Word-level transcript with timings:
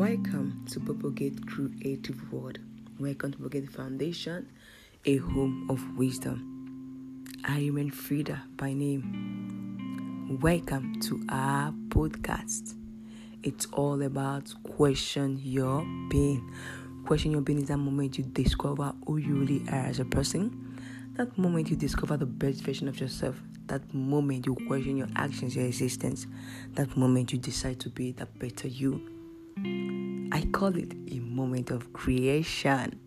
Welcome 0.00 0.64
to 0.70 0.80
Propagate 0.80 1.46
Creative 1.46 2.32
World. 2.32 2.58
Welcome 2.98 3.32
to 3.32 3.38
Propagate 3.38 3.70
Foundation, 3.70 4.48
a 5.04 5.18
home 5.18 5.66
of 5.68 5.78
wisdom. 5.98 7.26
I 7.44 7.58
am 7.58 7.90
Frida 7.90 8.44
by 8.56 8.72
name. 8.72 10.38
Welcome 10.40 10.98
to 11.02 11.22
our 11.28 11.74
podcast. 11.88 12.76
It's 13.42 13.66
all 13.74 14.00
about 14.00 14.50
question 14.62 15.38
your 15.42 15.84
being. 16.08 16.50
Question 17.04 17.32
your 17.32 17.42
being 17.42 17.58
is 17.58 17.68
that 17.68 17.76
moment 17.76 18.16
you 18.16 18.24
discover 18.24 18.94
who 19.06 19.18
you 19.18 19.34
really 19.34 19.62
are 19.68 19.84
as 19.84 20.00
a 20.00 20.06
person. 20.06 20.78
That 21.16 21.36
moment 21.36 21.68
you 21.68 21.76
discover 21.76 22.16
the 22.16 22.24
best 22.24 22.62
version 22.62 22.88
of 22.88 22.98
yourself. 22.98 23.38
That 23.66 23.92
moment 23.92 24.46
you 24.46 24.54
question 24.66 24.96
your 24.96 25.08
actions, 25.14 25.54
your 25.54 25.66
existence. 25.66 26.26
That 26.72 26.96
moment 26.96 27.34
you 27.34 27.38
decide 27.38 27.80
to 27.80 27.90
be 27.90 28.12
the 28.12 28.24
better 28.24 28.66
you. 28.66 29.19
I 29.56 30.46
call 30.52 30.76
it 30.76 30.92
a 31.10 31.20
moment 31.20 31.70
of 31.70 31.92
creation. 31.92 32.98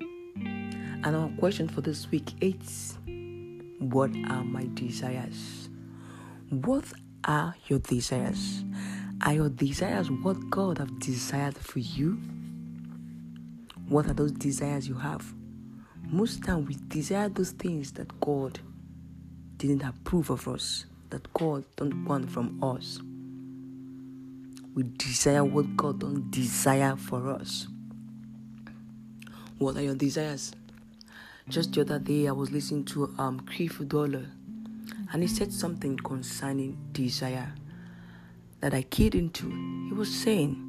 And 0.00 1.06
our 1.06 1.28
question 1.38 1.68
for 1.68 1.80
this 1.80 2.10
week 2.10 2.32
is 2.40 2.98
What 3.78 4.10
are 4.28 4.44
my 4.44 4.68
desires? 4.74 5.68
What 6.50 6.84
are 7.24 7.54
your 7.68 7.80
desires? 7.80 8.64
Are 9.24 9.32
your 9.32 9.48
desires 9.48 10.10
what 10.10 10.50
God 10.50 10.78
have 10.78 10.98
desired 10.98 11.56
for 11.56 11.78
you? 11.78 12.18
What 13.88 14.06
are 14.06 14.14
those 14.14 14.32
desires 14.32 14.88
you 14.88 14.94
have? 14.94 15.32
Most 16.08 16.44
time 16.44 16.66
we 16.66 16.76
desire 16.88 17.28
those 17.28 17.50
things 17.50 17.92
that 17.92 18.20
God 18.20 18.60
didn't 19.56 19.82
approve 19.82 20.30
of 20.30 20.46
us, 20.48 20.86
that 21.10 21.32
God 21.32 21.64
don't 21.76 22.04
want 22.04 22.30
from 22.30 22.62
us. 22.62 23.00
We 24.76 24.82
desire 24.82 25.42
what 25.42 25.74
God 25.74 26.00
don't 26.00 26.30
desire 26.30 26.96
for 26.96 27.30
us. 27.30 27.66
What 29.56 29.74
are 29.78 29.82
your 29.82 29.94
desires? 29.94 30.52
Just 31.48 31.72
the 31.72 31.80
other 31.80 31.98
day, 31.98 32.28
I 32.28 32.32
was 32.32 32.50
listening 32.50 32.84
to 32.86 33.14
um 33.18 33.40
Creflo 33.40 33.88
Dollar, 33.88 34.26
and 35.14 35.22
he 35.22 35.28
said 35.28 35.50
something 35.50 35.96
concerning 35.96 36.76
desire 36.92 37.54
that 38.60 38.74
I 38.74 38.82
keyed 38.82 39.14
into. 39.14 39.48
He 39.88 39.94
was 39.94 40.14
saying, 40.14 40.62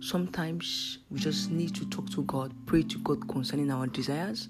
sometimes 0.00 0.98
we 1.12 1.20
just 1.20 1.48
need 1.48 1.76
to 1.76 1.88
talk 1.90 2.10
to 2.10 2.22
God, 2.22 2.52
pray 2.66 2.82
to 2.82 2.98
God 2.98 3.28
concerning 3.28 3.70
our 3.70 3.86
desires, 3.86 4.48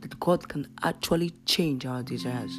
that 0.00 0.18
God 0.18 0.48
can 0.48 0.66
actually 0.82 1.34
change 1.44 1.84
our 1.84 2.02
desires. 2.02 2.56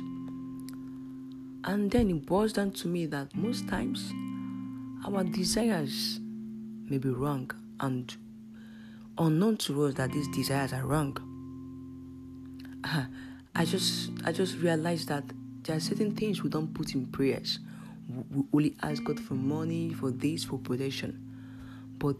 And 1.63 1.89
then 1.89 2.11
it 2.11 2.23
boils 2.23 2.53
down 2.53 2.69
to 2.73 2.87
me 2.87 3.07
that 3.07 3.35
most 3.35 3.67
times 3.67 4.13
our 5.05 5.23
desires 5.23 6.19
may 6.89 6.97
be 6.97 7.09
wrong 7.09 7.51
and 7.79 8.15
unknown 9.17 9.57
to 9.57 9.85
us 9.85 9.93
that 9.95 10.11
these 10.11 10.27
desires 10.29 10.73
are 10.73 10.85
wrong. 10.85 11.17
I 13.55 13.65
just 13.65 14.11
I 14.25 14.31
just 14.31 14.57
realized 14.57 15.07
that 15.09 15.23
there 15.63 15.77
are 15.77 15.79
certain 15.79 16.15
things 16.15 16.43
we 16.43 16.49
don't 16.49 16.73
put 16.73 16.93
in 16.95 17.05
prayers 17.05 17.59
we 18.09 18.43
only 18.53 18.75
ask 18.81 19.03
God 19.03 19.19
for 19.19 19.33
money, 19.35 19.93
for 19.93 20.11
this, 20.11 20.43
for 20.43 20.57
protection. 20.57 21.19
But 21.97 22.15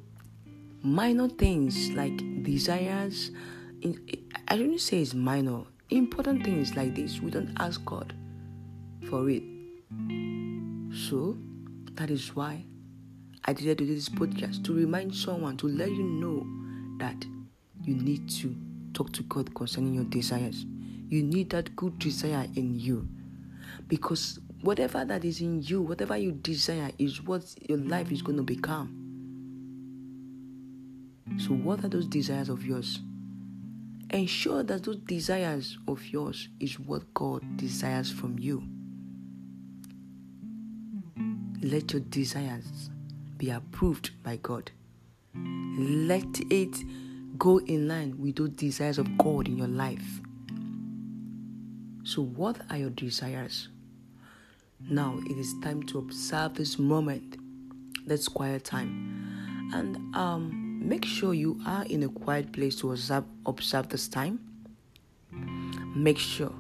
minor 0.82 1.28
things 1.28 1.90
like 1.92 2.18
desires, 2.44 3.32
I 4.48 4.58
don't 4.58 4.80
say 4.80 5.02
it's 5.02 5.14
minor. 5.14 5.64
Important 5.90 6.44
things 6.44 6.76
like 6.76 6.96
this, 6.96 7.20
we 7.20 7.32
don't 7.32 7.54
ask 7.60 7.84
God 7.86 8.14
for 9.10 9.30
it. 9.30 9.44
So 10.96 11.38
that 11.94 12.10
is 12.10 12.36
why 12.36 12.66
I 13.46 13.54
decided 13.54 13.80
to 13.80 13.86
do 13.86 13.96
this 13.96 14.10
podcast 14.10 14.64
to 14.66 14.74
remind 14.74 15.14
someone 15.14 15.58
to 15.58 15.68
let 15.68 15.90
you 15.90 16.04
know 16.04 16.48
that 17.00 17.26
you 17.84 17.96
need 17.96 18.30
to 18.30 18.56
talk 18.94 19.12
to 19.14 19.24
God 19.24 19.54
concerning 19.54 19.96
your 19.96 20.06
desires. 20.06 20.66
You 21.10 21.24
need 21.24 21.50
that 21.50 21.76
good 21.76 22.00
desire 22.00 22.48
in 22.56 22.80
you 22.80 23.08
because 23.90 24.40
whatever 24.62 25.04
that 25.04 25.26
is 25.26 25.42
in 25.42 25.62
you, 25.62 25.82
whatever 25.82 26.18
you 26.18 26.32
desire, 26.32 26.90
is 26.98 27.22
what 27.22 27.44
your 27.68 27.80
life 27.80 28.12
is 28.12 28.22
going 28.22 28.38
to 28.38 28.44
become. 28.44 29.00
So, 31.38 31.50
what 31.50 31.84
are 31.84 31.90
those 31.90 32.08
desires 32.08 32.50
of 32.50 32.66
yours? 32.66 33.00
Ensure 34.10 34.64
that 34.64 34.84
those 34.84 34.98
desires 34.98 35.78
of 35.88 36.06
yours 36.06 36.48
is 36.60 36.80
what 36.80 37.14
God 37.14 37.42
desires 37.58 38.12
from 38.12 38.38
you. 38.40 38.64
Let 41.62 41.94
your 41.94 42.02
desires 42.02 42.90
be 43.38 43.50
approved 43.50 44.12
by 44.24 44.38
God. 44.38 44.72
Let 45.36 46.40
it 46.52 46.76
go 47.38 47.60
in 47.60 47.88
line 47.88 48.20
with 48.20 48.36
those 48.36 48.50
desires 48.50 48.98
of 48.98 49.18
God 49.18 49.48
in 49.48 49.58
your 49.58 49.68
life. 49.68 50.22
So, 52.04 52.22
what 52.22 52.58
are 52.70 52.78
your 52.78 52.90
desires? 52.90 53.70
Now 54.90 55.18
it 55.26 55.38
is 55.38 55.56
time 55.64 55.84
to 55.84 56.00
observe 56.00 56.56
this 56.56 56.78
moment. 56.78 57.38
That's 58.06 58.28
quiet 58.28 58.66
time. 58.66 59.72
And 59.74 60.14
um, 60.16 60.82
make 60.88 61.06
sure 61.06 61.34
you 61.34 61.60
are 61.66 61.86
in 61.86 62.04
a 62.04 62.10
quiet 62.10 62.52
place 62.52 62.76
to 62.82 62.92
observe, 62.92 63.24
observe 63.46 63.88
this 63.88 64.10
time. 64.10 64.40
Make 65.96 66.18
sure 66.18 66.54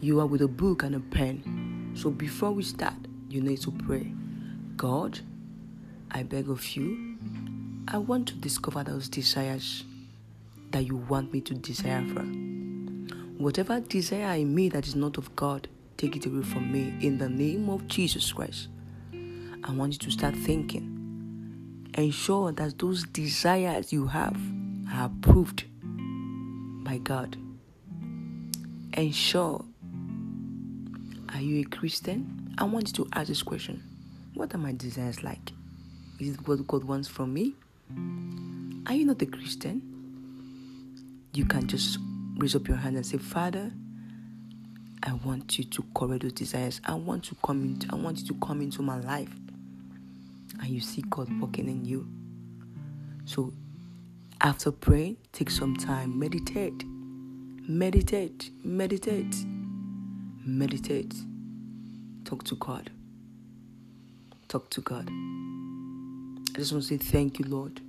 you 0.00 0.20
are 0.20 0.26
with 0.26 0.40
a 0.40 0.48
book 0.48 0.82
and 0.82 0.94
a 0.94 1.00
pen. 1.00 1.92
So 1.94 2.10
before 2.10 2.52
we 2.52 2.62
start, 2.62 2.96
you 3.28 3.42
need 3.42 3.60
to 3.62 3.70
pray. 3.70 4.12
God, 4.76 5.20
I 6.16 6.22
beg 6.22 6.48
of 6.48 6.64
you, 6.76 7.16
I 7.88 7.98
want 7.98 8.28
to 8.28 8.34
discover 8.34 8.82
those 8.82 9.08
desires 9.08 9.84
that 10.70 10.84
you 10.84 10.96
want 10.96 11.32
me 11.32 11.40
to 11.42 11.54
desire 11.54 12.04
for. 12.08 12.22
Whatever 13.42 13.80
desire 13.80 14.36
in 14.36 14.54
me 14.54 14.68
that 14.70 14.86
is 14.86 14.94
not 14.94 15.18
of 15.18 15.34
God, 15.36 15.68
Take 15.96 16.16
it 16.16 16.26
away 16.26 16.42
from 16.42 16.70
me 16.70 16.94
in 17.00 17.16
the 17.16 17.28
name 17.28 17.70
of 17.70 17.86
Jesus 17.88 18.30
Christ. 18.30 18.68
I 19.64 19.72
want 19.72 19.94
you 19.94 19.98
to 20.00 20.10
start 20.10 20.36
thinking. 20.36 20.92
Ensure 21.94 22.52
that 22.52 22.78
those 22.78 23.04
desires 23.04 23.94
you 23.94 24.06
have 24.08 24.38
are 24.92 25.06
approved 25.06 25.64
by 26.84 26.98
God. 26.98 27.38
Ensure. 28.92 29.64
Are 31.32 31.40
you 31.40 31.62
a 31.62 31.64
Christian? 31.64 32.54
I 32.58 32.64
want 32.64 32.88
you 32.88 33.04
to 33.04 33.10
ask 33.18 33.28
this 33.28 33.42
question 33.42 33.82
What 34.34 34.54
are 34.54 34.58
my 34.58 34.72
desires 34.72 35.22
like? 35.22 35.52
Is 36.18 36.34
it 36.34 36.48
what 36.48 36.66
God 36.66 36.84
wants 36.84 37.08
from 37.08 37.34
me? 37.34 37.54
Are 38.86 38.94
you 38.94 39.04
not 39.04 39.20
a 39.20 39.26
Christian? 39.26 39.82
You 41.32 41.44
can 41.44 41.66
just 41.66 41.98
raise 42.36 42.54
up 42.54 42.66
your 42.68 42.78
hand 42.78 42.96
and 42.96 43.04
say, 43.04 43.18
Father, 43.18 43.70
I 45.02 45.12
want 45.12 45.58
you 45.58 45.64
to 45.64 45.84
correct 45.94 46.22
those 46.22 46.32
desires. 46.32 46.80
I 46.84 46.94
want 46.94 47.24
to 47.24 47.36
come 47.44 47.62
into 47.62 47.88
I 47.92 47.96
want 47.96 48.20
you 48.20 48.26
to 48.28 48.34
come 48.34 48.60
into 48.62 48.82
my 48.82 48.98
life. 49.00 49.30
And 50.60 50.68
you 50.68 50.80
see 50.80 51.02
God 51.10 51.28
working 51.40 51.68
in 51.68 51.84
you. 51.84 52.08
So 53.24 53.52
after 54.40 54.72
praying, 54.72 55.18
take 55.32 55.50
some 55.50 55.76
time, 55.76 56.18
meditate. 56.18 56.84
Meditate, 57.68 58.50
meditate, 58.62 59.34
meditate. 60.44 61.14
Talk 62.24 62.44
to 62.44 62.54
God. 62.54 62.90
Talk 64.48 64.70
to 64.70 64.80
God. 64.80 65.10
I 66.56 66.58
just 66.60 66.72
want 66.72 66.84
to 66.84 66.88
say 66.88 66.96
thank 66.96 67.38
you, 67.38 67.44
Lord, 67.44 67.82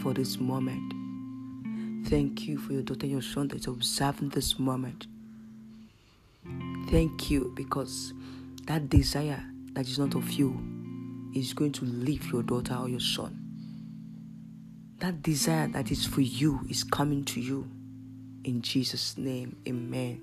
for 0.00 0.14
this 0.14 0.38
moment. 0.38 2.06
Thank 2.06 2.46
you 2.46 2.56
for 2.56 2.72
your 2.72 2.82
daughter, 2.82 3.08
your 3.08 3.20
son 3.20 3.48
that's 3.48 3.66
observing 3.66 4.28
this 4.28 4.60
moment. 4.60 5.08
Thank 6.88 7.32
you 7.32 7.52
because 7.56 8.14
that 8.68 8.88
desire 8.88 9.44
that 9.72 9.88
is 9.88 9.98
not 9.98 10.14
of 10.14 10.30
you 10.30 10.56
is 11.34 11.52
going 11.52 11.72
to 11.72 11.84
leave 11.84 12.30
your 12.32 12.44
daughter 12.44 12.76
or 12.76 12.88
your 12.88 13.00
son. 13.00 13.36
That 15.00 15.20
desire 15.20 15.66
that 15.66 15.90
is 15.90 16.06
for 16.06 16.20
you 16.20 16.60
is 16.70 16.84
coming 16.84 17.24
to 17.24 17.40
you. 17.40 17.68
In 18.44 18.62
Jesus' 18.62 19.18
name, 19.18 19.56
amen. 19.66 20.22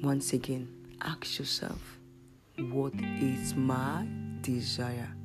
Once 0.00 0.32
again, 0.32 0.68
ask 1.02 1.40
yourself, 1.40 1.98
what 2.56 2.94
is 2.94 3.56
my 3.56 4.06
desire? 4.42 5.16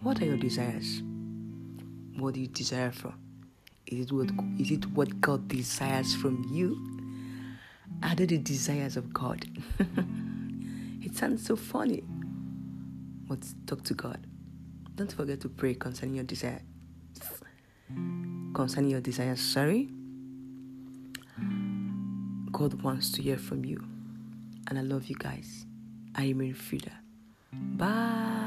What 0.00 0.22
are 0.22 0.24
your 0.24 0.36
desires? 0.36 1.02
What 2.16 2.34
do 2.34 2.40
you 2.40 2.46
desire 2.46 2.92
for? 2.92 3.12
Is 3.86 4.06
it 4.06 4.12
what, 4.12 4.30
is 4.58 4.70
it 4.70 4.86
what 4.92 5.20
God 5.20 5.48
desires 5.48 6.14
from 6.14 6.44
you? 6.52 6.76
Are 8.02 8.14
they 8.14 8.26
the 8.26 8.38
desires 8.38 8.96
of 8.96 9.12
God? 9.12 9.44
it 11.02 11.16
sounds 11.16 11.46
so 11.46 11.56
funny. 11.56 12.04
But 13.28 13.38
talk 13.66 13.82
to 13.84 13.94
God. 13.94 14.20
Don't 14.94 15.12
forget 15.12 15.40
to 15.40 15.48
pray 15.48 15.74
concerning 15.74 16.16
your 16.16 16.24
desire. 16.24 16.62
Concerning 18.54 18.90
your 18.90 19.00
desires, 19.00 19.40
sorry. 19.40 19.88
God 22.52 22.82
wants 22.82 23.10
to 23.12 23.22
hear 23.22 23.38
from 23.38 23.64
you. 23.64 23.84
And 24.68 24.78
I 24.78 24.82
love 24.82 25.06
you 25.06 25.16
guys. 25.16 25.66
I 26.14 26.22
remain 26.22 26.54
Frida. 26.54 26.92
Bye. 27.52 28.37